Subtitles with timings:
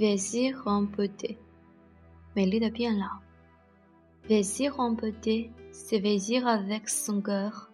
[0.00, 1.36] Vieillir en beauté，
[2.34, 3.20] 美丽的变老。
[4.28, 7.70] Vieillir en beauté, c'est vieillir avec son cœur,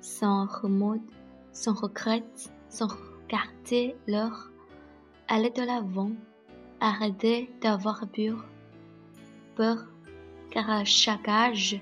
[0.00, 0.98] sans remords,
[1.52, 4.50] sans regrets, sans regarder l'heure,
[5.28, 6.12] aller de l'avant,
[6.80, 8.44] arrêter d'avoir peur,
[9.54, 9.86] peur,
[10.50, 11.80] car à chaque âge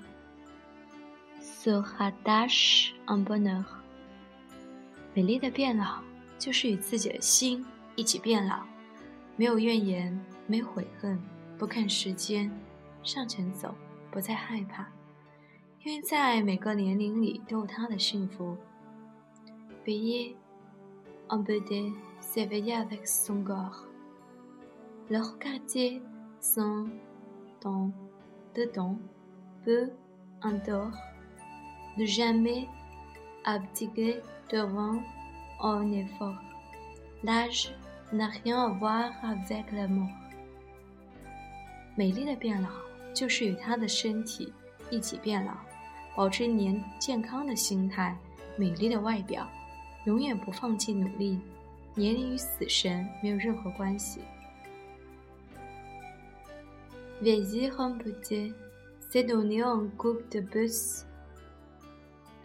[1.40, 3.64] se rattache un bonheur。
[5.14, 6.02] 美丽的变老，
[6.38, 7.64] 就是与自己的心
[7.96, 8.58] 一起变老。
[9.39, 11.17] 没有怨言，没悔恨，
[11.57, 12.51] 不看时间，
[13.03, 13.73] 向前走，
[14.11, 14.85] 不再害怕，
[15.81, 18.57] 因为在每个年龄里都有他的幸福。
[19.85, 20.35] Veiller
[21.29, 23.87] en beauté, c'est veiller avec son cœur.
[25.09, 26.01] Le regarder
[26.41, 26.89] sans
[27.61, 27.93] don,
[28.53, 28.97] dedans,
[29.63, 29.89] peu
[30.41, 30.99] en dehors,
[31.97, 32.67] ne jamais
[33.45, 35.01] abdiquer devant
[35.61, 36.35] un effort.
[37.23, 37.73] L'âge
[38.11, 40.09] n'a rien à voir avec la mort。
[41.95, 42.69] 美丽的变老，
[43.13, 44.53] 就是与她的身体
[44.89, 45.53] 一起变老，
[46.15, 48.17] 保持年健康的心态，
[48.57, 49.47] 美丽的外表，
[50.05, 51.39] 永远不放弃努力。
[51.95, 54.21] 年龄与死神没有任何关系。
[57.21, 58.53] Vieillir en beauté,
[59.09, 61.03] c'est donner un coup de pouce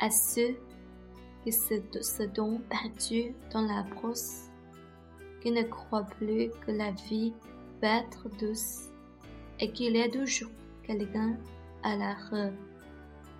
[0.01, 0.57] à ceux
[1.45, 1.81] qui se
[2.35, 4.51] sont perdus dans la brousse.
[5.45, 7.35] Qui ne croit plus que la vie
[7.83, 8.89] va être douce
[9.61, 10.51] et qu'il y a toujours
[10.83, 11.37] quelqu'un
[11.83, 12.17] à la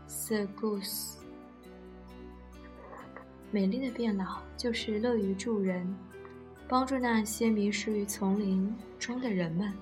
[0.07, 1.17] rescousse。
[3.51, 5.97] 美丽的变老就是乐于助人，
[6.69, 9.73] 帮助那些迷失于丛林中的人们，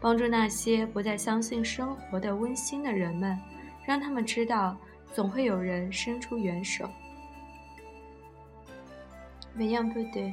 [0.00, 3.38] 帮助那些不再相信生活的温馨的人们，
[3.86, 4.76] 让他们知道
[5.12, 6.90] 总会有人伸出援手。
[9.56, 10.32] Veillant peu de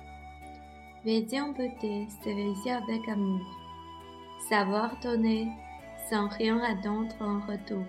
[1.04, 3.40] Veiller en beauté, c'est veiller avec amour.
[4.48, 5.48] Savoir donner
[6.08, 7.84] sans rien attendre en retour.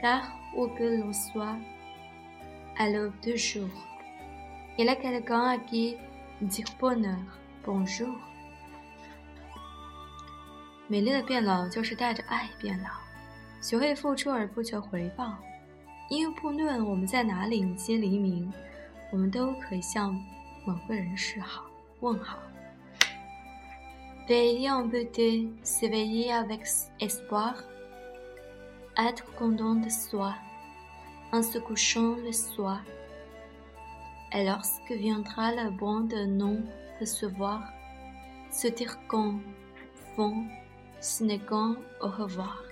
[0.00, 0.22] Car
[0.56, 1.56] où que l'on soit,
[2.78, 3.68] à l'aube du jour,
[4.78, 5.96] il y a quelqu'un à qui
[6.40, 7.18] dire bonheur,
[7.64, 8.16] bonjour.
[10.88, 12.88] 美丽的变老就是带着爱变老，
[13.60, 15.34] 学会付出而不求回报。
[16.08, 18.52] 因为不论我们在哪里迎接黎明，
[19.12, 20.12] 我们都可以向
[20.64, 21.62] 某个人示好。
[22.00, 22.38] 问好。
[24.28, 26.64] Veiller en beauté, c'est veiller avec
[27.00, 27.54] espoir,
[28.96, 30.34] être content de soi,
[31.32, 32.80] en se couchant le soir.
[34.32, 36.62] Et lorsque viendra le bon de non
[37.00, 37.62] recevoir,
[38.52, 39.40] se dire qu'en
[40.14, 40.46] fond,
[41.00, 42.62] ce n'est qu'un au revoir.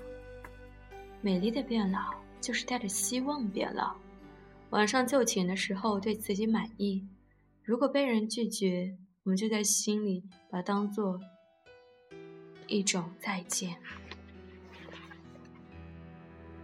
[1.20, 3.96] 美丽的变老，就是带着希望变老。
[4.70, 7.04] 晚上就寝的时候，对自己满意。
[7.64, 11.17] 如果被人拒绝， 我们就在心里把它当做
[12.67, 13.77] 一种再见。